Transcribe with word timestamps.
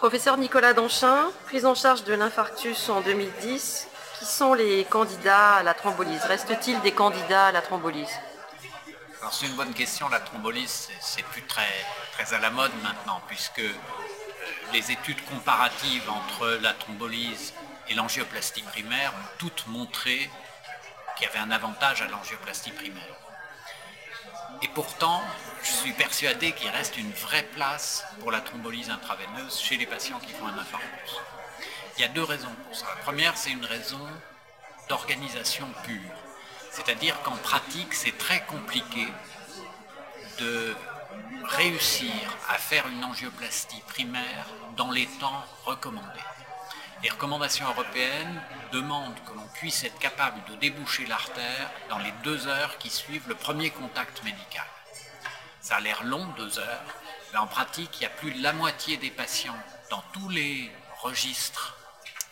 Professeur 0.00 0.38
Nicolas 0.38 0.72
Donchin, 0.72 1.30
prise 1.44 1.66
en 1.66 1.74
charge 1.74 2.04
de 2.04 2.14
l'infarctus 2.14 2.88
en 2.88 3.02
2010, 3.02 3.86
qui 4.18 4.24
sont 4.24 4.54
les 4.54 4.86
candidats 4.86 5.56
à 5.56 5.62
la 5.62 5.74
thrombolyse? 5.74 6.22
Reste-t-il 6.24 6.80
des 6.80 6.92
candidats 6.92 7.48
à 7.48 7.52
la 7.52 7.60
thrombolyse? 7.60 8.08
C'est 9.30 9.44
une 9.44 9.56
bonne 9.56 9.74
question. 9.74 10.08
La 10.08 10.20
thrombolyse, 10.20 10.88
c'est 11.02 11.22
plus 11.24 11.42
très, 11.42 11.68
très 12.14 12.32
à 12.34 12.38
la 12.38 12.48
mode 12.48 12.70
maintenant, 12.82 13.20
puisque 13.28 13.58
euh, 13.58 13.70
les 14.72 14.90
études 14.90 15.22
comparatives 15.26 16.08
entre 16.08 16.48
la 16.62 16.72
thrombolyse 16.72 17.52
et 17.90 17.92
l'angioplastie 17.92 18.62
primaire 18.62 19.12
ont 19.12 19.28
toutes 19.36 19.66
montré 19.66 20.30
qu'il 21.18 21.26
y 21.26 21.28
avait 21.28 21.40
un 21.40 21.50
avantage 21.50 22.00
à 22.00 22.08
l'angioplastie 22.08 22.72
primaire. 22.72 23.29
Et 24.62 24.68
pourtant, 24.68 25.22
je 25.62 25.70
suis 25.70 25.92
persuadé 25.92 26.52
qu'il 26.52 26.70
reste 26.70 26.96
une 26.96 27.12
vraie 27.12 27.42
place 27.42 28.04
pour 28.20 28.30
la 28.30 28.40
thrombolyse 28.40 28.90
intraveineuse 28.90 29.58
chez 29.58 29.76
les 29.76 29.86
patients 29.86 30.18
qui 30.18 30.32
font 30.32 30.46
un 30.46 30.58
infarctus. 30.58 31.16
Il 31.96 32.02
y 32.02 32.04
a 32.04 32.08
deux 32.08 32.24
raisons 32.24 32.54
pour 32.66 32.76
ça. 32.76 32.86
La 32.96 33.02
première, 33.02 33.36
c'est 33.36 33.50
une 33.50 33.64
raison 33.64 34.06
d'organisation 34.88 35.66
pure. 35.84 36.16
C'est-à-dire 36.70 37.20
qu'en 37.22 37.36
pratique, 37.36 37.94
c'est 37.94 38.16
très 38.16 38.44
compliqué 38.44 39.06
de 40.38 40.74
réussir 41.44 42.12
à 42.48 42.54
faire 42.54 42.86
une 42.88 43.04
angioplastie 43.04 43.82
primaire 43.88 44.46
dans 44.76 44.90
les 44.90 45.06
temps 45.06 45.44
recommandés. 45.64 46.06
Les 47.02 47.08
recommandations 47.08 47.66
européennes 47.66 48.42
demandent 48.72 49.18
que 49.24 49.32
l'on 49.32 49.46
puisse 49.54 49.84
être 49.84 49.98
capable 49.98 50.42
de 50.50 50.56
déboucher 50.56 51.06
l'artère 51.06 51.70
dans 51.88 51.98
les 51.98 52.12
deux 52.22 52.46
heures 52.46 52.76
qui 52.76 52.90
suivent 52.90 53.26
le 53.26 53.34
premier 53.34 53.70
contact 53.70 54.22
médical. 54.22 54.66
Ça 55.62 55.76
a 55.76 55.80
l'air 55.80 56.04
long, 56.04 56.26
deux 56.36 56.58
heures, 56.58 56.84
mais 57.32 57.38
en 57.38 57.46
pratique, 57.46 57.90
il 58.00 58.02
y 58.02 58.06
a 58.06 58.10
plus 58.10 58.32
de 58.32 58.42
la 58.42 58.52
moitié 58.52 58.98
des 58.98 59.10
patients 59.10 59.56
dans 59.88 60.02
tous 60.12 60.28
les 60.28 60.70
registres 61.00 61.76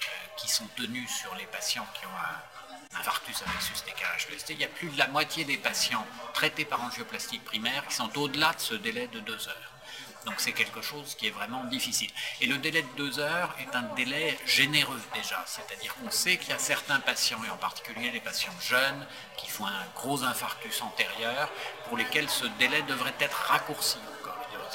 euh, 0.03 0.07
qui 0.37 0.51
sont 0.51 0.67
tenus 0.77 1.11
sur 1.11 1.35
les 1.37 1.47
patients 1.47 1.87
qui 1.99 2.05
ont 2.05 2.19
un 2.19 2.99
infarctus 3.01 3.43
avec 3.43 3.63
sustécalage 3.63 4.27
de 4.29 4.53
il 4.53 4.61
y 4.61 4.65
a 4.65 4.69
plus 4.69 4.89
de 4.89 4.99
la 4.99 5.09
moitié 5.09 5.45
des 5.45 5.57
patients 5.57 6.07
traités 6.35 6.65
par 6.65 6.83
angioplastie 6.83 7.39
primaire 7.39 7.87
qui 7.87 7.95
sont 7.95 8.19
au-delà 8.19 8.53
de 8.53 8.61
ce 8.61 8.75
délai 8.75 9.07
de 9.09 9.21
deux 9.21 9.49
heures. 9.49 9.78
Donc 10.27 10.35
c'est 10.39 10.53
quelque 10.53 10.83
chose 10.83 11.15
qui 11.15 11.27
est 11.29 11.31
vraiment 11.31 11.65
difficile. 11.65 12.11
Et 12.41 12.47
le 12.47 12.59
délai 12.59 12.83
de 12.83 12.97
deux 12.97 13.19
heures 13.19 13.55
est 13.61 13.75
un 13.75 13.95
délai 13.95 14.39
généreux 14.47 15.01
déjà, 15.15 15.43
c'est-à-dire 15.47 15.95
qu'on 15.97 16.11
sait 16.11 16.37
qu'il 16.37 16.51
y 16.51 16.53
a 16.53 16.59
certains 16.59 17.01
patients, 17.01 17.43
et 17.47 17.51
en 17.51 17.57
particulier 17.57 18.11
les 18.11 18.21
patients 18.21 18.53
jeunes, 18.61 19.07
qui 19.37 19.49
font 19.49 19.67
un 19.67 19.87
gros 19.95 20.23
infarctus 20.25 20.83
antérieur, 20.83 21.51
pour 21.87 21.97
lesquels 21.97 22.29
ce 22.29 22.47
délai 22.59 22.83
devrait 22.83 23.15
être 23.21 23.37
raccourci 23.49 23.99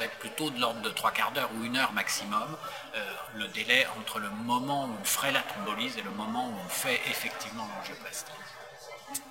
être 0.02 0.18
plutôt 0.18 0.50
de 0.50 0.60
l'ordre 0.60 0.82
de 0.82 0.90
trois 0.90 1.12
quarts 1.12 1.32
d'heure 1.32 1.50
ou 1.56 1.64
une 1.64 1.78
heure 1.78 1.92
maximum, 1.94 2.58
euh, 2.96 3.14
le 3.36 3.48
délai 3.50 3.86
entre 4.00 4.20
le 4.20 4.30
moment 4.30 4.86
où 4.86 4.96
on 5.00 5.06
ferait 5.06 5.32
la 5.32 5.42
thrombolyse 5.42 5.98
et 5.98 6.02
le 6.02 6.12
moment 6.12 6.50
où 6.50 6.56
on 6.66 6.70
fait 6.70 7.00
effectivement 7.10 7.68
l'angioplastie. 7.78 8.32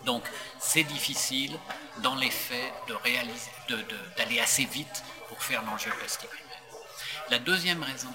Donc 0.05 0.23
c'est 0.61 0.85
difficile 0.85 1.59
dans 1.99 2.15
les 2.15 2.31
faits 2.31 2.73
d'aller 4.17 4.41
assez 4.41 4.65
vite 4.65 5.03
faire 5.43 5.62
l'angioplastie 5.65 6.27
primaire. 6.27 6.62
La 7.31 7.39
deuxième 7.39 7.83
raison, 7.83 8.12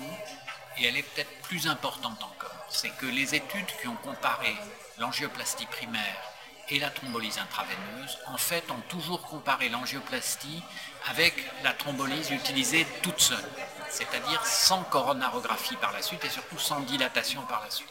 et 0.78 0.88
elle 0.88 0.98
est 0.98 1.04
peut-être 1.04 1.42
plus 1.42 1.68
importante 1.68 2.24
encore, 2.24 2.66
c'est 2.70 2.90
que 2.98 3.06
les 3.06 3.36
études 3.36 3.68
qui 3.82 3.88
ont 3.88 3.96
comparé 3.96 4.56
l'angioplastie 4.98 5.66
primaire 5.66 6.22
et 6.70 6.80
la 6.80 6.90
thrombolyse 6.90 7.38
intraveineuse, 7.38 8.18
en 8.28 8.38
fait, 8.38 8.70
ont 8.72 8.82
toujours 8.90 9.22
comparé 9.22 9.70
l'angioplastie 9.70 10.62
avec 11.10 11.34
la 11.64 11.74
thrombolyse 11.74 12.32
utilisée 12.32 12.86
toute 13.02 13.20
seule, 13.20 13.50
c'est-à-dire 13.90 14.46
sans 14.46 14.84
coronarographie 14.84 15.78
par 15.78 15.94
la 15.94 16.02
suite 16.02 16.24
et 16.26 16.30
surtout 16.30 16.60
sans 16.60 16.82
dilatation 16.82 17.42
par 17.44 17.64
la 17.64 17.72
suite. 17.72 17.90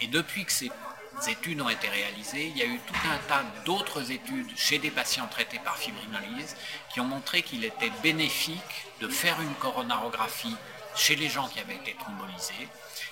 Et 0.00 0.06
depuis 0.06 0.44
que 0.44 0.52
ces 0.52 0.70
études 1.28 1.60
ont 1.60 1.68
été 1.68 1.88
réalisées, 1.88 2.46
il 2.46 2.56
y 2.56 2.62
a 2.62 2.66
eu 2.66 2.78
tout 2.86 2.94
un 3.10 3.18
tas 3.28 3.44
d'autres 3.64 4.10
études 4.10 4.50
chez 4.56 4.78
des 4.78 4.90
patients 4.90 5.26
traités 5.26 5.60
par 5.64 5.76
fibrinolyse 5.76 6.56
qui 6.92 7.00
ont 7.00 7.04
montré 7.04 7.42
qu'il 7.42 7.64
était 7.64 7.92
bénéfique 8.02 8.86
de 9.00 9.08
faire 9.08 9.40
une 9.40 9.54
coronarographie 9.54 10.56
chez 10.94 11.16
les 11.16 11.28
gens 11.28 11.48
qui 11.48 11.60
avaient 11.60 11.74
été 11.74 11.94
thrombolisés, 11.98 12.68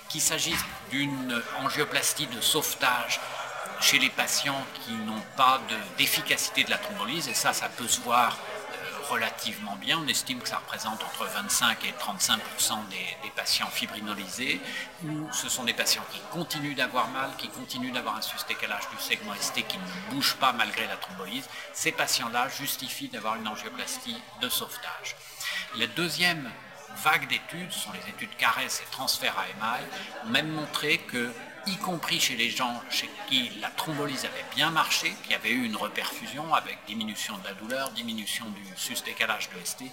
qu'il 0.09 0.21
s'agisse 0.21 0.63
d'une 0.89 1.41
angioplastie 1.63 2.27
de 2.27 2.41
sauvetage 2.41 3.19
chez 3.81 3.99
les 3.99 4.09
patients 4.09 4.63
qui 4.85 4.93
n'ont 4.93 5.23
pas 5.35 5.61
d'efficacité 5.97 6.63
de, 6.63 6.71
la 6.71 6.77
thrombolyse, 6.77 7.27
et 7.27 7.33
ça, 7.33 7.53
ça 7.53 7.69
peut 7.69 7.87
se 7.87 7.99
voir 8.01 8.37
relativement 9.09 9.75
bien. 9.75 9.99
On 9.99 10.07
estime 10.07 10.39
que 10.39 10.49
ça 10.49 10.57
représente 10.57 11.03
entre 11.03 11.25
25 11.25 11.83
et 11.85 11.91
35% 11.91 12.87
des, 12.89 13.29
patients 13.35 13.67
fibrinolisés, 13.67 14.61
ou 15.03 15.27
ce 15.33 15.49
sont 15.49 15.65
des 15.65 15.73
patients 15.73 16.05
qui 16.11 16.19
continuent 16.31 16.75
d'avoir 16.75 17.09
mal, 17.09 17.31
qui 17.37 17.49
continuent 17.49 17.91
d'avoir 17.91 18.15
un 18.15 18.21
sustécalage 18.21 18.83
du 18.89 19.03
segment 19.03 19.33
ST 19.39 19.67
qui 19.67 19.77
ne 19.77 20.13
bouge 20.13 20.35
pas 20.35 20.53
malgré 20.53 20.87
la 20.87 20.95
thrombolyse. 20.95 21.47
Ces 21.73 21.91
patients-là 21.91 22.47
justifient 22.49 23.09
d'avoir 23.09 23.35
une 23.35 23.47
angioplastie 23.47 24.15
de 24.41 24.49
sauvetage. 24.49 25.15
La 25.77 25.87
deuxième 25.87 26.49
vague 27.03 27.27
d'études, 27.27 27.71
ce 27.71 27.79
sont 27.79 27.91
les 27.91 28.09
études 28.09 28.35
CARES 28.37 28.81
et 28.81 28.91
transfert 28.91 29.35
à 29.37 29.49
émail, 29.49 29.83
ont 30.25 30.29
même 30.29 30.49
montré 30.51 30.99
que 30.99 31.31
y 31.67 31.77
compris 31.77 32.19
chez 32.19 32.35
les 32.35 32.49
gens 32.49 32.81
chez 32.89 33.09
qui 33.27 33.49
la 33.59 33.69
thrombolyse 33.69 34.25
avait 34.25 34.45
bien 34.55 34.69
marché, 34.69 35.15
qui 35.27 35.33
avait 35.33 35.49
eu 35.49 35.65
une 35.65 35.75
reperfusion 35.75 36.53
avec 36.53 36.77
diminution 36.87 37.37
de 37.37 37.43
la 37.45 37.53
douleur, 37.53 37.89
diminution 37.91 38.45
du 38.49 38.63
sustécalage 38.75 39.49
de 39.49 39.65
ST, 39.65 39.83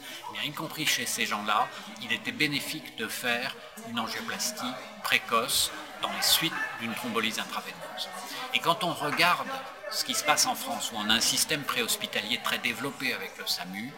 y 0.45 0.53
compris 0.53 0.87
chez 0.87 1.07
ces 1.07 1.27
gens-là, 1.27 1.69
il 2.03 2.13
était 2.13 2.33
bénéfique 2.33 2.97
de 2.97 3.09
faire 3.09 3.55
une 3.89 3.99
angioplastie 3.99 4.73
précoce 5.03 5.71
dans 6.03 6.13
les 6.13 6.23
suites 6.23 6.53
d'une 6.81 6.95
thrombolyse 6.95 7.39
intraveineuse. 7.39 8.09
Et 8.55 8.59
quand 8.59 8.85
on 8.85 8.93
regarde 8.93 9.49
ce 9.91 10.05
qui 10.05 10.15
se 10.15 10.25
passe 10.25 10.47
en 10.47 10.55
France, 10.55 10.91
où 10.93 10.97
on 10.99 11.09
a 11.09 11.15
un 11.15 11.21
système 11.21 11.63
préhospitalier 11.63 12.41
très 12.43 12.59
développé 12.59 13.15
avec 13.15 13.33
le 13.39 13.47
SAMU, 13.47 13.93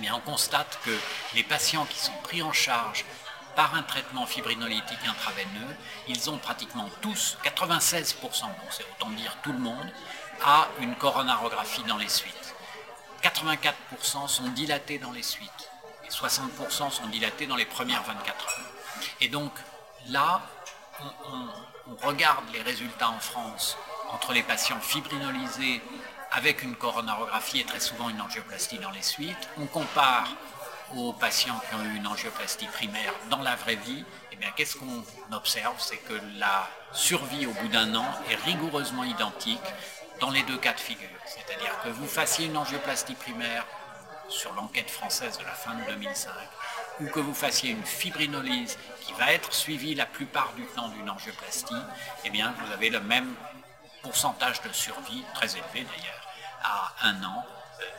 eh 0.00 0.10
on 0.12 0.20
constate 0.20 0.78
que 0.84 0.96
les 1.34 1.42
patients 1.42 1.86
qui 1.86 1.98
sont 1.98 2.16
pris 2.22 2.42
en 2.42 2.52
charge 2.52 3.04
par 3.58 3.74
un 3.74 3.82
traitement 3.82 4.24
fibrinolytique 4.24 5.04
intraveineux, 5.04 5.74
ils 6.06 6.30
ont 6.30 6.38
pratiquement 6.38 6.88
tous, 7.00 7.36
96%, 7.42 8.42
donc 8.42 8.52
c'est 8.70 8.84
autant 8.84 9.10
dire 9.10 9.36
tout 9.42 9.50
le 9.50 9.58
monde, 9.58 9.92
a 10.44 10.68
une 10.78 10.94
coronarographie 10.94 11.82
dans 11.82 11.96
les 11.96 12.08
suites. 12.08 12.54
84% 13.24 14.28
sont 14.28 14.46
dilatés 14.50 15.00
dans 15.00 15.10
les 15.10 15.24
suites 15.24 15.70
et 16.06 16.08
60% 16.08 16.92
sont 16.92 17.06
dilatés 17.08 17.48
dans 17.48 17.56
les 17.56 17.64
premières 17.64 18.04
24 18.04 18.46
heures. 18.46 18.72
Et 19.20 19.28
donc 19.28 19.50
là, 20.06 20.40
on, 21.26 21.96
regarde 22.06 22.44
les 22.52 22.62
résultats 22.62 23.10
en 23.10 23.18
France 23.18 23.76
entre 24.12 24.34
les 24.34 24.44
patients 24.44 24.78
fibrinolisés 24.80 25.82
avec 26.30 26.62
une 26.62 26.76
coronarographie 26.76 27.58
et 27.58 27.64
très 27.64 27.80
souvent 27.80 28.08
une 28.08 28.20
angioplastie 28.20 28.78
dans 28.78 28.92
les 28.92 29.02
suites. 29.02 29.48
On 29.58 29.66
compare 29.66 30.28
aux 30.96 31.12
patients 31.12 31.60
qui 31.68 31.74
ont 31.74 31.84
eu 31.84 31.96
une 31.96 32.06
angioplastie 32.06 32.66
primaire 32.66 33.12
dans 33.30 33.42
la 33.42 33.56
vraie 33.56 33.76
vie, 33.76 34.04
eh 34.32 34.36
bien, 34.36 34.50
qu'est-ce 34.56 34.76
qu'on 34.76 35.04
observe? 35.32 35.74
C'est 35.78 35.98
que 35.98 36.14
la 36.38 36.68
survie 36.92 37.46
au 37.46 37.52
bout 37.52 37.68
d'un 37.68 37.94
an 37.94 38.06
est 38.30 38.36
rigoureusement 38.36 39.04
identique 39.04 39.60
dans 40.20 40.30
les 40.30 40.42
deux 40.44 40.58
cas 40.58 40.72
de 40.72 40.80
figure. 40.80 41.08
C'est-à-dire 41.26 41.72
que 41.82 41.88
vous 41.90 42.06
fassiez 42.06 42.46
une 42.46 42.56
angioplastie 42.56 43.14
primaire 43.14 43.64
sur 44.28 44.52
l'enquête 44.54 44.90
française 44.90 45.38
de 45.38 45.44
la 45.44 45.52
fin 45.52 45.74
de 45.74 45.84
2005, 45.84 46.30
ou 47.00 47.08
que 47.08 47.20
vous 47.20 47.34
fassiez 47.34 47.70
une 47.70 47.84
fibrinolyse 47.84 48.78
qui 49.00 49.12
va 49.14 49.32
être 49.32 49.52
suivie 49.52 49.94
la 49.94 50.06
plupart 50.06 50.52
du 50.54 50.64
temps 50.66 50.88
d'une 50.88 51.08
angioplastie, 51.08 51.74
eh 52.24 52.30
bien, 52.30 52.54
vous 52.58 52.72
avez 52.72 52.90
le 52.90 53.00
même 53.00 53.34
pourcentage 54.02 54.60
de 54.62 54.72
survie, 54.72 55.24
très 55.34 55.56
élevé 55.56 55.84
d'ailleurs, 55.84 56.28
à 56.62 56.92
un 57.02 57.22
an 57.24 57.46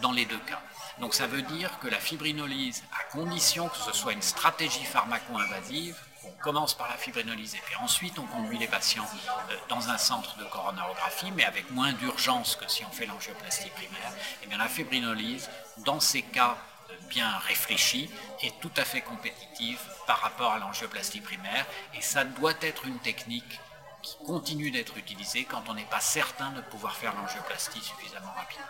dans 0.02 0.12
les 0.12 0.26
deux 0.26 0.40
cas. 0.40 0.62
Donc 1.00 1.14
ça 1.14 1.28
veut 1.28 1.42
dire 1.42 1.80
que 1.80 1.88
la 1.88 2.00
fibrinolyse, 2.00 2.84
à 3.00 3.12
condition 3.12 3.70
que 3.70 3.78
ce 3.78 3.94
soit 3.94 4.14
une 4.14 4.22
stratégie 4.22 4.84
pharmaco-invasive, 4.84 5.96
on 6.26 6.32
commence 6.44 6.74
par 6.74 6.90
la 6.90 6.98
fibrinolyse 6.98 7.56
et 7.56 7.62
puis 7.66 7.76
ensuite 7.78 8.20
on 8.20 8.26
conduit 8.26 8.58
les 8.58 8.68
patients 8.68 9.08
euh, 9.50 9.56
dans 9.70 9.90
un 9.90 9.98
centre 9.98 10.36
de 10.38 10.44
coronarographie, 10.44 11.32
mais 11.32 11.46
avec 11.46 11.72
moins 11.72 11.94
d'urgence 11.94 12.58
que 12.58 12.70
si 12.70 12.84
on 12.86 12.92
fait 12.92 13.06
l'angioplastie 13.06 13.70
primaire, 13.70 14.12
et 14.12 14.44
eh 14.44 14.48
bien 14.48 14.58
la 14.58 14.68
fibrinolyse, 14.68 15.50
dans 15.86 16.02
ces 16.02 16.22
cas 16.22 16.58
euh, 16.90 16.94
bien 17.08 17.30
réfléchis, 17.48 18.10
est 18.42 18.60
tout 18.60 18.72
à 18.76 18.84
fait 18.84 19.02
compétitive 19.02 19.80
par 20.06 20.20
rapport 20.20 20.52
à 20.52 20.60
l'angioplastie 20.60 21.22
primaire, 21.22 21.66
et 21.94 22.02
ça 22.02 22.26
doit 22.26 22.56
être 22.62 22.86
une 22.86 23.00
technique 23.00 23.60
qui 24.02 24.18
continue 24.26 24.72
d'être 24.72 24.98
utilisée 24.98 25.46
quand 25.46 25.64
on 25.70 25.74
n'est 25.74 25.84
pas 25.84 26.00
certain 26.00 26.52
de 26.52 26.62
pouvoir 26.62 26.96
faire 26.96 27.14
l'angioplastie 27.16 27.82
suffisamment 27.82 28.34
rapidement. 28.36 28.66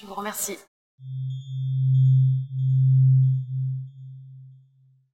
Je 0.00 0.06
vous 0.06 0.14
remercie. 0.14 0.58